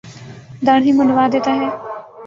داڑھی 0.65 0.91
منڈوا 0.97 1.25
دیتا 1.33 1.51
ہے۔ 1.59 1.67